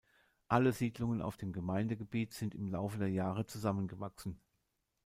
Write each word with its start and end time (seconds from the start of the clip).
Alle 0.47 0.71
Siedlungen 0.73 1.21
auf 1.21 1.37
dem 1.37 1.53
Gemeindegebiet 1.53 2.33
sind 2.33 2.55
im 2.55 2.67
Laufe 2.69 2.97
der 2.97 3.09
Jahre 3.11 3.45
zusammengewachsen. 3.45 4.39